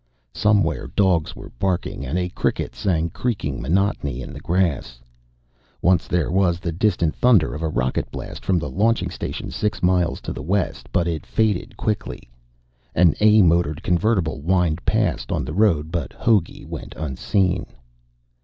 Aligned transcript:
Somewhere 0.33 0.87
dogs 0.95 1.35
were 1.35 1.51
barking, 1.59 2.03
and 2.07 2.17
a 2.17 2.29
cricket 2.29 2.73
sang 2.73 3.11
creaking 3.11 3.61
monotony 3.61 4.23
in 4.23 4.33
the 4.33 4.39
grass. 4.39 4.99
Once 5.79 6.07
there 6.07 6.31
was 6.31 6.59
the 6.59 6.71
distant 6.71 7.13
thunder 7.15 7.53
of 7.53 7.61
a 7.61 7.69
rocket 7.69 8.09
blast 8.09 8.43
from 8.43 8.57
the 8.57 8.67
launching 8.67 9.11
station 9.11 9.51
six 9.51 9.83
miles 9.83 10.19
to 10.21 10.33
the 10.33 10.41
west, 10.41 10.87
but 10.91 11.07
it 11.07 11.23
faded 11.23 11.77
quickly. 11.77 12.27
An 12.95 13.13
A 13.19 13.43
motored 13.43 13.83
convertible 13.83 14.39
whined 14.41 14.83
past 14.87 15.31
on 15.31 15.45
the 15.45 15.53
road, 15.53 15.91
but 15.91 16.13
Hogey 16.13 16.65
went 16.65 16.95
unseen. 16.97 17.67